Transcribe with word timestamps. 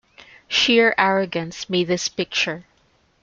Sheer 0.47 0.95
arrogance 0.97 1.69
made 1.69 1.85
this 1.87 2.07
picture. 2.07 2.65